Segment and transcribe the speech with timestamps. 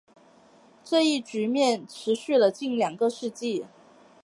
[0.83, 3.65] 这一局面持续了近两个世纪。